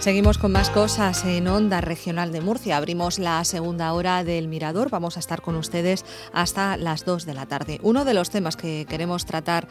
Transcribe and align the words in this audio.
Seguimos 0.00 0.38
con 0.38 0.52
más 0.52 0.70
cosas 0.70 1.24
en 1.24 1.48
Onda 1.48 1.80
Regional 1.80 2.30
de 2.30 2.40
Murcia. 2.40 2.76
Abrimos 2.76 3.18
la 3.18 3.44
segunda 3.44 3.92
hora 3.92 4.22
del 4.22 4.46
Mirador. 4.46 4.90
Vamos 4.90 5.16
a 5.16 5.20
estar 5.20 5.42
con 5.42 5.56
ustedes 5.56 6.04
hasta 6.32 6.76
las 6.76 7.04
2 7.04 7.26
de 7.26 7.34
la 7.34 7.46
tarde. 7.46 7.80
Uno 7.82 8.04
de 8.04 8.14
los 8.14 8.30
temas 8.30 8.56
que 8.56 8.86
queremos 8.88 9.26
tratar 9.26 9.66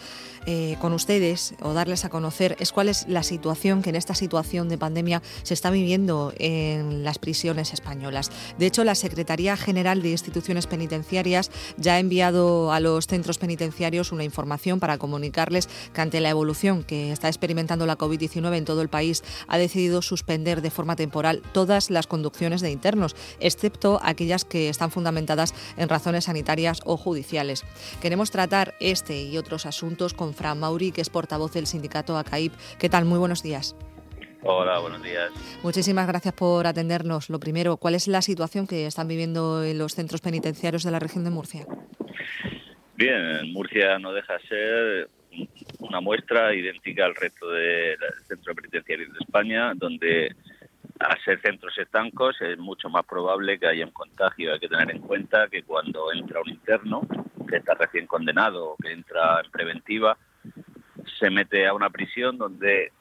eh, 0.46 0.76
con 0.82 0.92
ustedes 0.92 1.56
o 1.62 1.72
darles 1.72 2.04
a 2.04 2.10
conocer 2.10 2.58
es 2.60 2.74
cuál 2.74 2.90
es 2.90 3.08
la 3.08 3.24
situación 3.24 3.82
que 3.82 3.90
en 3.90 3.96
esta 3.96 4.16
situación 4.16 4.68
de 4.68 4.78
pandemia 4.78 5.24
se 5.44 5.54
está 5.54 5.70
viviendo 5.70 6.34
en 6.38 7.06
las 7.06 7.20
prisiones 7.20 7.72
españolas. 7.72 8.30
De 8.58 8.66
hecho, 8.66 8.84
la 8.84 8.96
Secretaría 8.96 9.56
General 9.56 10.02
de 10.02 10.12
Instituciones 10.12 10.68
Penitenciarias 10.68 11.52
ya 11.78 11.94
ha 11.94 12.00
enviado 12.00 12.74
a 12.74 12.82
los 12.82 13.08
centros 13.08 13.38
penitenciarios 13.38 14.12
una 14.12 14.26
información 14.26 14.82
para 14.82 14.98
comunicarles 14.98 15.70
que 15.94 16.02
ante 16.02 16.20
la 16.20 16.30
evolución 16.30 16.84
que 16.84 17.14
está 17.14 17.30
experimentando 17.30 17.86
la 17.86 17.98
COVID-19 17.98 18.58
en 18.58 18.66
todo 18.66 18.82
el 18.82 18.90
país 18.90 19.24
ha 19.48 19.58
decidido 19.58 20.02
su 20.02 20.17
suspender 20.18 20.62
de 20.62 20.72
forma 20.72 20.96
temporal 20.96 21.44
todas 21.54 21.92
las 21.92 22.08
conducciones 22.08 22.62
de 22.62 22.72
internos, 22.72 23.16
excepto 23.40 24.00
aquellas 24.02 24.46
que 24.46 24.68
están 24.68 24.90
fundamentadas 24.90 25.54
en 25.78 25.90
razones 25.90 26.26
sanitarias 26.26 26.82
o 26.86 26.98
judiciales. 26.98 27.64
Queremos 28.02 28.32
tratar 28.32 28.74
este 28.80 29.22
y 29.22 29.38
otros 29.38 29.66
asuntos 29.68 30.16
con 30.16 30.34
Fran 30.34 30.60
Mauri, 30.60 30.92
que 30.92 31.02
es 31.02 31.10
portavoz 31.10 31.54
del 31.54 31.68
sindicato 31.68 32.18
ACAIP. 32.18 32.54
¿Qué 32.80 32.90
tal? 32.90 33.06
Muy 33.06 33.20
buenos 33.20 33.44
días. 33.44 33.76
Hola, 34.42 34.80
buenos 34.80 35.04
días. 35.04 35.30
Muchísimas 35.62 36.08
gracias 36.08 36.34
por 36.34 36.66
atendernos. 36.66 37.30
Lo 37.30 37.40
primero, 37.40 37.78
¿cuál 37.78 37.96
es 37.96 38.08
la 38.08 38.22
situación 38.22 38.66
que 38.66 38.88
están 38.88 39.08
viviendo 39.08 39.64
en 39.64 39.78
los 39.78 39.94
centros 39.94 40.22
penitenciarios 40.22 40.84
de 40.84 40.92
la 40.92 41.00
región 41.00 41.24
de 41.24 41.30
Murcia? 41.30 41.68
Bien, 42.96 43.52
Murcia 43.54 44.00
no 44.00 44.14
deja 44.14 44.34
de 44.34 44.48
ser 44.48 45.10
muestra 46.02 46.54
idéntica 46.54 47.06
al 47.06 47.16
resto 47.16 47.50
de 47.50 47.98
centros 48.28 48.56
penitenciarios 48.56 49.14
de 49.14 49.20
España, 49.20 49.74
donde 49.76 50.36
al 51.00 51.24
ser 51.24 51.40
centros 51.42 51.78
estancos 51.78 52.42
es 52.42 52.58
mucho 52.58 52.90
más 52.90 53.06
probable 53.06 53.60
que 53.60 53.68
haya 53.68 53.86
un 53.86 53.92
contagio. 53.92 54.54
Hay 54.54 54.60
que 54.60 54.68
tener 54.68 54.92
en 54.92 55.02
cuenta 55.02 55.48
que 55.48 55.64
cuando 55.64 56.12
entra 56.12 56.42
un 56.42 56.50
interno 56.50 57.02
que 57.48 57.58
está 57.58 57.76
recién 57.76 58.08
condenado 58.08 58.72
o 58.72 58.78
que 58.78 58.92
entra 58.92 59.42
en 59.44 59.52
preventiva, 59.52 60.18
se 61.20 61.30
mete 61.30 61.68
a 61.68 61.74
una 61.74 61.90
prisión 61.90 62.38
donde 62.38 62.92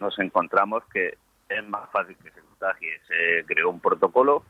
nos 0.00 0.18
encontramos 0.18 0.82
que 0.92 1.18
es 1.48 1.64
más 1.68 1.90
fácil 1.90 2.16
que 2.16 2.30
se 2.30 2.40
contagie. 2.40 3.00
Se 3.06 3.44
creó 3.46 3.70
un 3.70 3.80
protocolo 3.80 4.44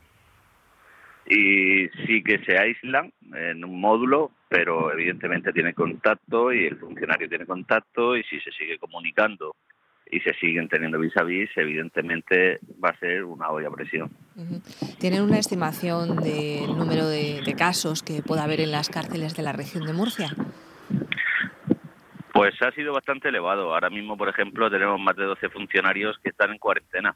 y 1.25 1.87
sí 2.05 2.23
que 2.23 2.43
se 2.45 2.57
aíslan 2.57 3.13
en 3.33 3.63
un 3.63 3.79
módulo, 3.79 4.31
pero 4.49 4.91
evidentemente 4.91 5.53
tiene 5.53 5.73
contacto 5.73 6.51
y 6.53 6.65
el 6.65 6.77
funcionario 6.77 7.29
tiene 7.29 7.45
contacto 7.45 8.15
y 8.15 8.23
si 8.23 8.39
se 8.41 8.51
sigue 8.51 8.77
comunicando 8.77 9.55
y 10.11 10.19
se 10.19 10.33
siguen 10.35 10.67
teniendo 10.69 10.99
vis 10.99 11.15
a 11.17 11.23
vis, 11.23 11.49
evidentemente 11.55 12.59
va 12.83 12.89
a 12.89 12.99
ser 12.99 13.23
una 13.23 13.49
olla 13.49 13.71
presión. 13.71 14.11
¿Tienen 14.99 15.23
una 15.23 15.39
estimación 15.39 16.17
del 16.17 16.77
número 16.77 17.07
de, 17.07 17.41
de, 17.43 17.55
casos 17.55 18.03
que 18.03 18.21
pueda 18.21 18.43
haber 18.43 18.59
en 18.59 18.71
las 18.71 18.89
cárceles 18.89 19.35
de 19.35 19.43
la 19.43 19.53
región 19.53 19.85
de 19.85 19.93
Murcia? 19.93 20.29
Pues 22.31 22.53
ha 22.61 22.71
sido 22.71 22.93
bastante 22.93 23.29
elevado. 23.29 23.73
Ahora 23.73 23.89
mismo, 23.89 24.17
por 24.17 24.29
ejemplo, 24.29 24.69
tenemos 24.69 24.99
más 24.99 25.15
de 25.15 25.23
12 25.23 25.49
funcionarios 25.49 26.17
que 26.19 26.29
están 26.29 26.51
en 26.51 26.57
cuarentena. 26.57 27.15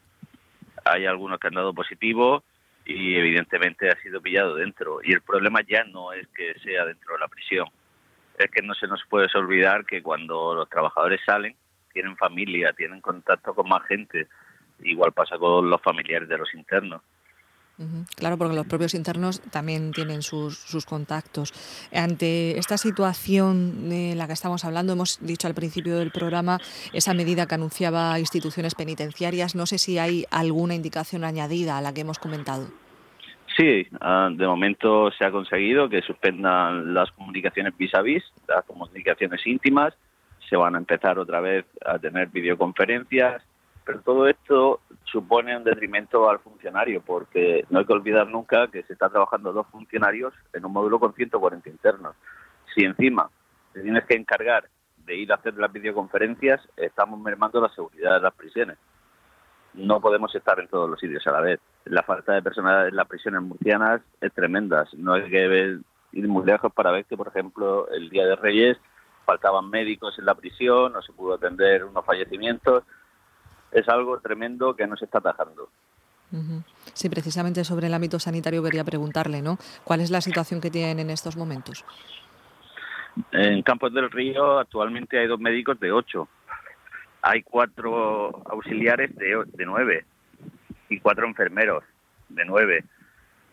Hay 0.86 1.06
algunos 1.06 1.40
que 1.40 1.48
han 1.48 1.56
dado 1.56 1.74
positivo, 1.74 2.44
y 2.88 3.18
evidentemente 3.18 3.90
ha 3.90 4.00
sido 4.02 4.22
pillado 4.22 4.56
dentro. 4.56 5.00
Y 5.04 5.12
el 5.12 5.22
problema 5.22 5.60
ya 5.62 5.84
no 5.84 6.14
es 6.14 6.28
que 6.30 6.58
sea 6.60 6.86
dentro 6.86 7.14
de 7.14 7.20
la 7.20 7.28
prisión, 7.28 7.68
es 8.38 8.50
que 8.50 8.62
no 8.62 8.74
se 8.74 8.88
nos 8.88 9.04
puede 9.10 9.28
olvidar 9.36 9.86
que 9.86 10.02
cuando 10.02 10.56
los 10.56 10.70
trabajadores 10.70 11.20
salen, 11.26 11.56
tienen 11.92 12.16
familia, 12.16 12.74
tienen 12.74 13.02
contacto 13.02 13.54
con 13.54 13.68
más 13.68 13.86
gente. 13.88 14.28
Igual 14.84 15.12
pasa 15.12 15.38
con 15.38 15.70
los 15.70 15.82
familiares 15.82 16.30
de 16.30 16.38
los 16.38 16.54
internos. 16.54 17.02
Claro, 18.16 18.38
porque 18.38 18.56
los 18.56 18.66
propios 18.66 18.96
internos 18.96 19.40
también 19.52 19.92
tienen 19.92 20.24
sus, 20.24 20.58
sus, 20.58 20.86
contactos. 20.86 21.54
Ante 21.94 22.58
esta 22.58 22.78
situación 22.78 23.90
de 23.90 24.16
la 24.16 24.26
que 24.26 24.34
estamos 24.34 24.66
hablando, 24.66 24.94
hemos 24.94 25.20
dicho 25.24 25.48
al 25.48 25.54
principio 25.54 25.98
del 26.00 26.12
programa 26.12 26.60
esa 26.92 27.14
medida 27.14 27.46
que 27.46 27.54
anunciaba 27.54 28.20
instituciones 28.20 28.74
penitenciarias. 28.74 29.54
No 29.54 29.68
sé 29.68 29.78
si 29.78 30.00
hay 30.00 30.26
alguna 30.32 30.74
indicación 30.74 31.24
añadida 31.24 31.78
a 31.78 31.82
la 31.82 31.94
que 31.94 32.02
hemos 32.02 32.18
comentado. 32.18 32.68
Sí, 33.56 33.88
ah, 34.02 34.30
de 34.32 34.48
momento 34.48 35.12
se 35.12 35.26
ha 35.26 35.32
conseguido 35.32 35.88
que 35.88 36.02
suspendan 36.02 36.94
las 36.94 37.12
comunicaciones 37.12 37.78
vis 37.78 37.94
a 37.94 38.02
vis, 38.02 38.24
las 38.48 38.66
comunicaciones 38.66 39.46
íntimas. 39.46 39.94
Se 40.50 40.56
van 40.56 40.76
a 40.76 40.78
empezar 40.80 41.20
otra 41.20 41.42
vez 41.42 41.66
a 41.86 42.00
tener 42.00 42.30
videoconferencias 42.30 43.44
pero 43.88 44.02
todo 44.02 44.28
esto 44.28 44.82
supone 45.06 45.56
un 45.56 45.64
detrimento 45.64 46.30
al 46.30 46.40
funcionario, 46.40 47.02
porque 47.02 47.66
no 47.70 47.80
hay 47.80 47.86
que 47.86 47.94
olvidar 47.94 48.28
nunca 48.28 48.68
que 48.68 48.84
se 48.84 48.92
está 48.92 49.08
trabajando 49.08 49.54
dos 49.54 49.66
funcionarios 49.68 50.34
en 50.52 50.66
un 50.66 50.74
módulo 50.74 51.00
con 51.00 51.14
140 51.14 51.70
internos. 51.70 52.14
Si 52.76 52.84
encima 52.84 53.30
te 53.72 53.82
tienes 53.82 54.04
que 54.04 54.16
encargar 54.16 54.68
de 55.06 55.16
ir 55.16 55.32
a 55.32 55.36
hacer 55.36 55.54
las 55.54 55.72
videoconferencias, 55.72 56.60
estamos 56.76 57.18
mermando 57.22 57.62
la 57.62 57.70
seguridad 57.70 58.16
de 58.16 58.20
las 58.20 58.34
prisiones. 58.34 58.78
No 59.74 60.02
podemos 60.02 60.36
estar 60.36 60.60
en 60.60 60.68
todos 60.68 60.90
los 60.90 61.00
sitios 61.00 61.26
a 61.26 61.32
la 61.32 61.40
vez. 61.40 61.62
La 61.86 62.04
falta 62.04 62.34
de 62.34 62.42
personal 62.42 62.90
en 62.90 62.96
las 62.96 63.08
prisiones 63.08 63.42
murcianas 63.42 64.02
es 64.20 64.34
tremenda. 64.34 64.86
No 64.98 65.14
hay 65.14 65.30
que 65.30 65.80
ir 66.12 66.28
muy 66.28 66.46
lejos 66.46 66.74
para 66.74 66.92
ver 66.92 67.06
que, 67.06 67.16
por 67.16 67.30
ejemplo, 67.30 67.88
el 67.92 68.10
Día 68.10 68.26
de 68.26 68.36
Reyes 68.36 68.78
faltaban 69.26 69.70
médicos 69.70 70.20
en 70.20 70.26
la 70.26 70.36
prisión, 70.36 70.92
no 70.92 71.02
se 71.02 71.14
pudo 71.14 71.36
atender 71.36 71.86
unos 71.86 72.04
fallecimientos 72.04 72.84
es 73.72 73.88
algo 73.90 74.20
tremendo 74.20 74.76
que 74.76 74.88
nos 74.88 75.02
está 75.02 75.20
atajando. 75.20 75.70
Sí, 76.94 77.10
precisamente 77.10 77.64
sobre 77.64 77.88
el 77.88 77.94
ámbito 77.94 78.20
sanitario 78.20 78.62
quería 78.62 78.84
preguntarle, 78.84 79.42
¿no? 79.42 79.58
¿Cuál 79.84 80.02
es 80.02 80.12
la 80.12 80.20
situación 80.20 80.60
que 80.60 80.70
tienen 80.70 81.00
en 81.00 81.10
estos 81.10 81.38
momentos? 81.38 81.86
En 83.32 83.62
Campos 83.64 83.94
del 83.94 84.12
Río 84.12 84.60
actualmente 84.60 85.18
hay 85.18 85.28
dos 85.28 85.40
médicos 85.40 85.80
de 85.80 85.92
ocho. 85.92 86.28
Hay 87.22 87.44
cuatro 87.44 88.44
auxiliares 88.50 89.16
de, 89.16 89.44
de 89.54 89.66
nueve 89.66 90.06
y 90.90 91.00
cuatro 91.00 91.26
enfermeros 91.26 91.84
de 92.30 92.46
nueve. 92.46 92.84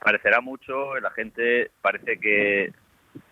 Parecerá 0.00 0.40
mucho, 0.40 0.98
la 1.00 1.10
gente 1.12 1.70
parece 1.80 2.18
que 2.18 2.72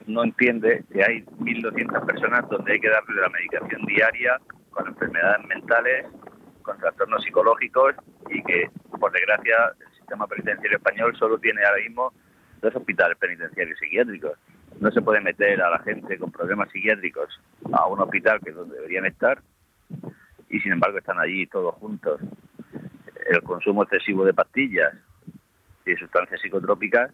no 0.06 0.24
entiende 0.24 0.84
que 0.92 1.02
hay 1.02 1.22
1.200 1.22 2.06
personas 2.06 2.48
donde 2.48 2.72
hay 2.72 2.80
que 2.80 2.88
darle 2.88 3.20
la 3.20 3.28
medicación 3.28 3.84
diaria 3.86 4.40
con 4.70 4.86
enfermedades 4.86 5.46
mentales 5.46 6.06
con 6.62 6.78
trastornos 6.78 7.22
psicológicos 7.22 7.94
y 8.30 8.42
que, 8.42 8.70
por 8.98 9.12
desgracia, 9.12 9.72
el 9.80 9.96
sistema 9.96 10.26
penitenciario 10.26 10.78
español 10.78 11.16
solo 11.16 11.38
tiene 11.38 11.64
ahora 11.64 11.82
mismo 11.82 12.12
dos 12.60 12.74
hospitales 12.74 13.18
penitenciarios 13.18 13.78
psiquiátricos. 13.78 14.38
No 14.80 14.90
se 14.90 15.02
puede 15.02 15.20
meter 15.20 15.60
a 15.62 15.70
la 15.70 15.78
gente 15.80 16.18
con 16.18 16.30
problemas 16.30 16.70
psiquiátricos 16.70 17.40
a 17.72 17.86
un 17.86 18.00
hospital 18.00 18.40
que 18.40 18.50
es 18.50 18.56
donde 18.56 18.76
deberían 18.76 19.06
estar 19.06 19.42
y, 20.48 20.60
sin 20.60 20.72
embargo, 20.72 20.98
están 20.98 21.18
allí 21.18 21.46
todos 21.46 21.74
juntos. 21.76 22.20
El 23.26 23.42
consumo 23.42 23.82
excesivo 23.82 24.24
de 24.24 24.34
pastillas 24.34 24.94
y 25.86 25.94
sustancias 25.96 26.40
psicotrópicas 26.40 27.10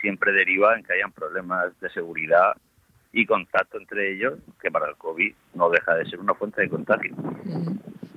siempre 0.00 0.32
deriva 0.32 0.76
en 0.76 0.84
que 0.84 0.94
hayan 0.94 1.12
problemas 1.12 1.78
de 1.80 1.90
seguridad 1.90 2.56
y 3.12 3.26
contacto 3.26 3.78
entre 3.78 4.12
ellos, 4.12 4.38
que 4.60 4.70
para 4.70 4.88
el 4.88 4.96
COVID 4.96 5.34
no 5.54 5.70
deja 5.70 5.94
de 5.94 6.06
ser 6.06 6.20
una 6.20 6.34
fuente 6.34 6.62
de 6.62 6.68
contagio. 6.68 7.14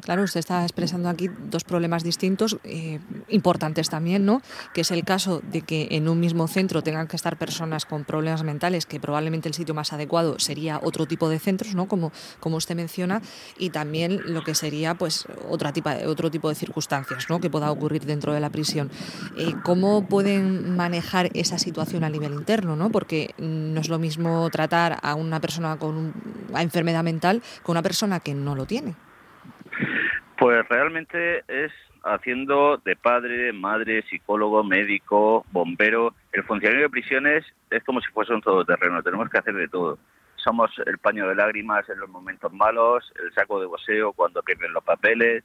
Claro, 0.01 0.23
usted 0.23 0.39
está 0.39 0.63
expresando 0.63 1.09
aquí 1.09 1.29
dos 1.49 1.63
problemas 1.63 2.03
distintos, 2.03 2.57
eh, 2.63 2.99
importantes 3.29 3.89
también, 3.89 4.25
¿no? 4.25 4.41
Que 4.73 4.81
es 4.81 4.91
el 4.91 5.03
caso 5.03 5.41
de 5.51 5.61
que 5.61 5.87
en 5.91 6.07
un 6.07 6.19
mismo 6.19 6.47
centro 6.47 6.83
tengan 6.83 7.07
que 7.07 7.15
estar 7.15 7.37
personas 7.37 7.85
con 7.85 8.03
problemas 8.03 8.43
mentales, 8.43 8.85
que 8.85 8.99
probablemente 8.99 9.47
el 9.47 9.53
sitio 9.53 9.73
más 9.73 9.93
adecuado 9.93 10.39
sería 10.39 10.79
otro 10.83 11.05
tipo 11.05 11.29
de 11.29 11.39
centros, 11.39 11.75
¿no? 11.75 11.87
Como, 11.87 12.11
como 12.39 12.57
usted 12.57 12.75
menciona, 12.75 13.21
y 13.57 13.69
también 13.69 14.21
lo 14.25 14.43
que 14.43 14.55
sería, 14.55 14.95
pues, 14.95 15.25
otra 15.49 15.73
tipo, 15.73 15.89
otro 16.07 16.31
tipo 16.31 16.49
de 16.49 16.55
circunstancias, 16.55 17.27
¿no? 17.29 17.39
Que 17.39 17.49
pueda 17.49 17.71
ocurrir 17.71 18.05
dentro 18.05 18.33
de 18.33 18.39
la 18.39 18.49
prisión. 18.49 18.91
Eh, 19.37 19.53
¿Cómo 19.63 20.07
pueden 20.07 20.75
manejar 20.75 21.29
esa 21.33 21.57
situación 21.57 22.03
a 22.03 22.09
nivel 22.09 22.33
interno, 22.33 22.75
¿no? 22.75 22.89
Porque 22.89 23.33
no 23.37 23.79
es 23.79 23.89
lo 23.89 23.99
mismo 23.99 24.49
tratar 24.49 24.99
a 25.01 25.15
una 25.15 25.39
persona 25.39 25.77
con 25.77 26.13
una 26.49 26.61
enfermedad 26.61 27.03
mental 27.03 27.41
con 27.63 27.73
una 27.73 27.81
persona 27.81 28.19
que 28.19 28.33
no 28.33 28.55
lo 28.55 28.65
tiene. 28.65 28.95
Pues 30.41 30.67
realmente 30.69 31.43
es 31.47 31.71
haciendo 32.03 32.77
de 32.77 32.95
padre, 32.95 33.53
madre, 33.53 34.01
psicólogo, 34.09 34.63
médico, 34.63 35.45
bombero. 35.51 36.15
El 36.31 36.43
funcionario 36.45 36.85
de 36.85 36.89
prisiones 36.89 37.45
es 37.69 37.83
como 37.83 38.01
si 38.01 38.11
fuese 38.11 38.33
un 38.33 38.41
todoterreno, 38.41 39.03
tenemos 39.03 39.29
que 39.29 39.37
hacer 39.37 39.53
de 39.53 39.67
todo. 39.67 39.99
Somos 40.37 40.71
el 40.87 40.97
paño 40.97 41.27
de 41.27 41.35
lágrimas 41.35 41.87
en 41.89 41.99
los 41.99 42.09
momentos 42.09 42.51
malos, 42.51 43.13
el 43.23 43.31
saco 43.33 43.59
de 43.59 43.67
boseo 43.67 44.13
cuando 44.13 44.41
pierden 44.41 44.73
los 44.73 44.83
papeles, 44.83 45.43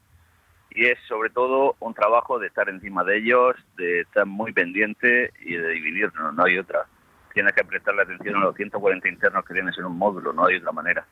y 0.70 0.87
es 0.87 0.99
sobre 1.06 1.28
todo 1.28 1.76
un 1.78 1.92
trabajo 1.92 2.38
de 2.38 2.46
estar 2.46 2.66
encima 2.70 3.04
de 3.04 3.19
ellos, 3.19 3.54
de 3.76 4.00
estar 4.00 4.25
muy 4.25 4.54
pendiente 4.54 5.31
y 5.42 5.56
de 5.56 5.69
dividirnos, 5.72 6.32
no 6.32 6.42
hay 6.42 6.56
otra. 6.56 6.87
Tienes 7.34 7.52
que 7.52 7.64
prestarle 7.64 8.00
atención 8.00 8.37
a 8.37 8.46
los 8.46 8.56
140 8.56 9.06
internos 9.10 9.44
que 9.44 9.52
tienes 9.52 9.76
en 9.76 9.84
un 9.84 9.99
módulo, 9.99 10.32
no 10.32 10.46
hay 10.46 10.56
otra 10.56 10.72
manera. 10.72 11.06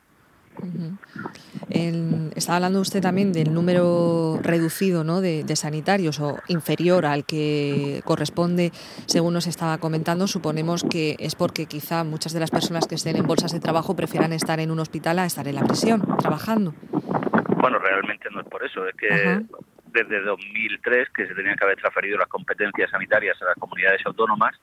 Estaba 2.34 2.56
hablando 2.56 2.80
usted 2.80 3.00
también 3.00 3.32
del 3.32 3.52
número 3.52 4.38
reducido 4.42 5.04
¿no? 5.04 5.20
de, 5.20 5.44
sanitarios 5.56 6.20
o 6.20 6.38
inferior 6.48 7.06
al 7.06 7.24
que 7.24 8.02
corresponde, 8.04 8.70
según 9.06 9.34
nos 9.34 9.46
estaba 9.46 9.78
comentando. 9.78 10.26
Suponemos 10.26 10.84
que 10.84 11.16
es 11.18 11.34
porque 11.34 11.66
quizá 11.66 12.04
muchas 12.04 12.32
de 12.32 12.40
las 12.40 12.50
personas 12.50 12.86
que 12.86 12.96
estén 12.96 13.16
en 13.16 13.26
bolsas 13.26 13.52
de 13.52 13.60
trabajo 13.60 13.96
prefieran 13.96 14.32
estar 14.32 14.60
en 14.60 14.70
un 14.70 14.80
hospital 14.80 15.18
a 15.18 15.26
estar 15.26 15.46
en 15.48 15.54
la 15.54 15.62
prisión, 15.62 16.02
trabajando. 16.18 16.74
Bueno, 17.58 17.78
realmente 17.78 18.28
no 18.30 18.40
es 18.40 18.48
por 18.48 18.64
eso, 18.64 18.86
es 18.86 18.94
que 18.96 19.44
desde 19.94 20.20
2003, 20.22 21.08
que 21.10 21.26
se 21.26 21.34
tenían 21.34 21.56
que 21.56 21.64
haber 21.64 21.78
transferido 21.78 22.18
las 22.18 22.28
competencias 22.28 22.90
sanitarias 22.90 23.40
a 23.40 23.46
las 23.46 23.54
comunidades 23.54 24.04
autónomas, 24.04 24.60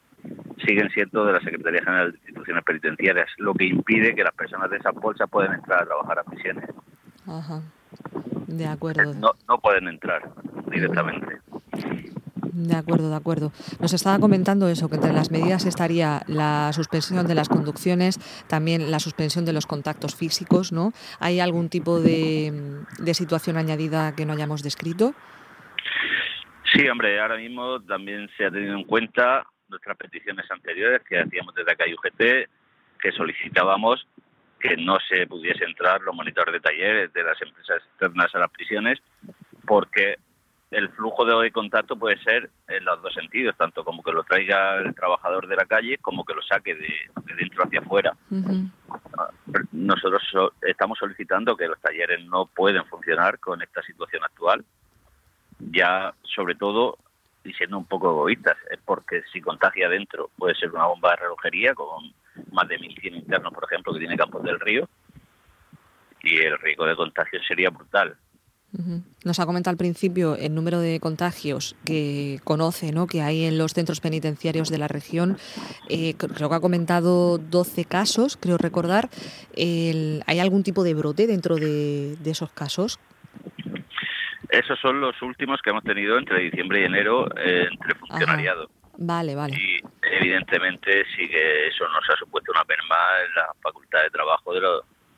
siguen 0.66 0.90
siendo 0.90 1.26
de 1.26 1.34
la 1.34 1.40
Secretaría 1.42 1.82
General 1.82 2.12
de 2.12 2.18
Instituciones 2.18 2.64
Penitenciarias, 2.64 3.28
lo 3.38 3.54
que 3.54 3.66
impide 3.66 4.16
que 4.16 4.24
las 4.24 4.34
personas 4.34 4.70
de 4.70 4.78
esas 4.78 4.94
bolsas 4.94 5.30
puedan 5.30 5.54
entrar 5.54 5.84
a 5.84 5.86
trabajar 5.86 6.20
a 6.20 6.24
prisiones. 6.24 6.70
Ajá. 7.28 7.62
De 8.48 8.68
acuerdo. 8.68 9.14
No, 9.14 9.32
no 9.48 9.60
pueden 9.60 9.88
entrar 9.88 10.30
directamente. 10.70 11.40
De 12.54 12.76
acuerdo, 12.76 13.10
de 13.10 13.16
acuerdo. 13.16 13.52
Nos 13.80 13.94
estaba 13.94 14.20
comentando 14.20 14.68
eso, 14.68 14.90
que 14.90 14.96
entre 14.96 15.14
las 15.14 15.32
medidas 15.32 15.66
estaría 15.66 16.22
la 16.28 16.72
suspensión 16.74 17.26
de 17.26 17.36
las 17.36 17.48
conducciones, 17.48 18.20
también 18.48 18.92
la 18.92 19.00
suspensión 19.00 19.46
de 19.46 19.54
los 19.54 19.66
contactos 19.66 20.16
físicos, 20.16 20.72
¿no? 20.72 20.92
¿Hay 21.20 21.40
algún 21.40 21.70
tipo 21.70 22.02
de, 22.02 22.82
de 23.00 23.14
situación 23.14 23.58
añadida 23.58 24.16
que 24.16 24.26
no 24.26 24.34
hayamos 24.34 24.64
descrito? 24.64 25.14
Sí, 26.74 26.88
hombre, 26.88 27.20
ahora 27.20 27.38
mismo 27.38 27.82
también 27.82 28.30
se 28.38 28.46
ha 28.46 28.52
tenido 28.52 28.76
en 28.76 28.84
cuenta 28.84 29.46
nuestras 29.72 29.98
peticiones 29.98 30.46
anteriores 30.52 31.02
que 31.08 31.20
hacíamos 31.20 31.56
desde 31.56 31.72
acá 31.72 31.86
UGT, 31.86 32.50
que 33.00 33.12
solicitábamos 33.12 34.06
que 34.60 34.78
no 34.78 34.98
se 35.10 35.26
pudiese 35.26 35.64
entrar 35.66 36.02
los 36.02 36.16
monitores 36.16 36.54
de 36.54 36.60
talleres 36.60 37.12
de 37.14 37.24
las 37.24 37.42
empresas 37.42 37.78
externas 37.78 38.34
a 38.36 38.40
las 38.40 38.52
prisiones, 38.52 39.00
porque 39.66 40.18
el 40.70 40.88
flujo 40.90 41.26
de 41.26 41.52
contacto 41.52 41.98
puede 41.98 42.18
ser 42.24 42.50
en 42.70 42.86
los 42.86 43.02
dos 43.02 43.14
sentidos, 43.14 43.58
tanto 43.58 43.84
como 43.84 44.02
que 44.02 44.14
lo 44.14 44.24
traiga 44.24 44.78
el 44.78 44.96
trabajador 44.96 45.48
de 45.48 45.56
la 45.58 45.66
calle 45.66 45.98
como 45.98 46.24
que 46.24 46.34
lo 46.34 46.42
saque 46.44 46.76
de, 46.76 47.36
dentro 47.38 47.66
hacia 47.66 47.82
afuera. 47.82 48.16
Nosotros 49.72 50.24
estamos 50.62 50.98
solicitando 50.98 51.58
que 51.58 51.68
los 51.68 51.80
talleres 51.82 52.24
no 52.26 52.46
pueden 52.46 52.86
funcionar 52.86 53.40
con 53.40 53.62
esta 53.62 53.82
situación 53.82 54.24
actual, 54.24 54.64
ya 55.60 56.14
sobre 56.24 56.56
todo 56.56 56.98
y 57.44 57.54
siendo 57.54 57.78
un 57.78 57.86
poco 57.86 58.12
egoístas, 58.12 58.58
es 58.70 58.80
porque 58.84 59.24
si 59.32 59.42
contagia 59.42 59.90
dentro 59.90 60.30
puede 60.38 60.56
ser 60.56 60.72
una 60.72 60.86
bomba 60.86 61.12
de 61.12 61.16
relojería 61.18 61.74
con 61.74 62.14
más 62.52 62.68
de 62.68 62.80
1.100 62.80 63.16
internos, 63.16 63.54
por 63.54 63.64
ejemplo, 63.64 63.94
que 63.94 64.00
tiene 64.00 64.18
Campos 64.18 64.44
del 64.44 64.60
Río, 64.60 64.88
y 66.24 66.38
el 66.38 66.58
riesgo 66.60 66.86
de 66.86 66.96
contagio 66.96 67.40
sería 67.48 67.70
brutal. 67.70 68.16
Nos 69.26 69.40
ha 69.42 69.46
comentado 69.46 69.74
al 69.74 69.78
principio 69.78 70.38
el 70.38 70.56
número 70.56 70.80
de 70.80 71.02
contagios 71.02 71.76
que 71.84 72.40
conoce, 72.46 72.94
¿no? 72.94 73.06
que 73.06 73.22
hay 73.22 73.44
en 73.44 73.58
los 73.58 73.74
centros 73.74 74.00
penitenciarios 74.00 74.70
de 74.70 74.78
la 74.78 74.88
región. 74.88 75.38
Eh, 75.90 76.14
creo 76.14 76.48
que 76.48 76.56
ha 76.56 76.62
comentado 76.62 77.38
12 77.38 77.84
casos, 77.84 78.38
creo 78.38 78.58
recordar. 78.58 79.10
¿Hay 79.58 80.40
algún 80.40 80.64
tipo 80.64 80.84
de 80.84 80.94
brote 80.94 81.28
dentro 81.28 81.58
de 81.58 82.16
esos 82.24 82.52
casos? 82.52 82.98
Esos 84.52 84.80
son 84.80 85.02
los 85.02 85.20
últimos 85.22 85.62
que 85.62 85.70
hemos 85.70 85.84
tenido 85.84 86.18
entre 86.18 86.40
diciembre 86.40 86.82
y 86.82 86.84
enero 86.84 87.28
eh, 87.38 87.68
entre 87.72 87.96
funcionariado. 87.96 88.70
Vale, 88.98 89.34
vale. 89.34 89.56
Y 89.56 89.80
evidentemente 90.04 91.06
sí 91.16 91.28
que 91.28 91.68
eso 91.68 91.88
nos 91.88 92.08
ha 92.10 92.18
supuesto 92.18 92.52
una 92.52 92.64
merma 92.66 92.96
en 93.26 93.34
la 93.34 93.48
facultad 93.64 94.04
de 94.04 94.10
trabajo 94.10 94.54
de, 94.54 94.62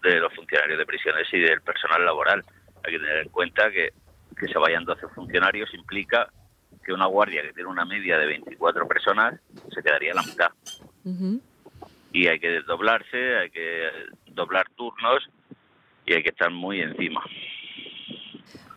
de 0.10 0.20
los 0.20 0.34
funcionarios 0.34 0.78
de 0.78 0.86
prisiones 0.86 1.28
y 1.34 1.40
del 1.40 1.62
personal 1.62 2.06
laboral. 2.06 2.44
Hay 2.86 2.94
que 2.94 3.00
tener 3.00 3.18
en 3.24 3.30
cuenta 3.30 3.72
que 3.72 3.90
que 4.36 4.48
se 4.48 4.58
vayan 4.58 4.86
12 4.86 5.08
funcionarios 5.10 5.74
implica 5.74 6.28
que 6.84 6.94
una 6.94 7.06
guardia 7.06 7.42
que 7.42 7.54
tiene 7.54 7.70
una 7.70 7.86
media 7.86 8.18
de 8.18 8.26
24 8.26 8.88
personas 8.88 9.40
se 9.74 9.82
quedaría 9.82 10.12
a 10.12 10.16
la 10.16 10.24
mitad. 10.24 10.52
Y 12.12 12.28
hay 12.28 12.40
que 12.40 12.50
desdoblarse, 12.50 13.38
hay 13.38 13.50
que 13.50 13.90
doblar 14.28 14.68
turnos 14.76 15.30
y 16.06 16.14
hay 16.14 16.24
que 16.24 16.30
estar 16.30 16.52
muy 16.52 16.82
encima. 16.82 17.24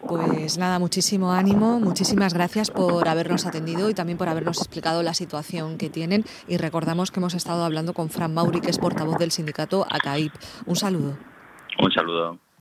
Pues 0.09 0.57
nada, 0.57 0.79
muchísimo 0.79 1.33
ánimo, 1.33 1.81
muchísimas 1.81 2.33
gracias 2.33 2.71
por 2.71 3.09
habernos 3.09 3.45
atendido 3.45 3.91
y 3.91 3.95
también 3.95 4.19
por 4.19 4.29
habernos 4.29 4.59
explicado 4.59 5.03
la 5.03 5.15
situación 5.15 5.79
que 5.79 5.91
tienen. 5.91 6.25
Y 6.47 6.59
recordamos 6.59 7.11
que 7.11 7.19
hemos 7.19 7.35
estado 7.35 7.65
hablando 7.65 7.93
con 7.93 8.09
Fran 8.09 8.33
Mauri, 8.33 8.61
que 8.61 8.71
es 8.71 8.79
portavoz 8.79 9.19
del 9.19 9.33
sindicato 9.33 9.85
ACAIP. 9.91 10.33
Un 10.67 10.77
saludo. 10.77 11.17
Un 11.79 11.93
saludo. 11.93 12.39